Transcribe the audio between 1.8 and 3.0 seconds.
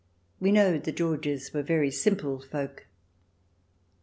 simple folk.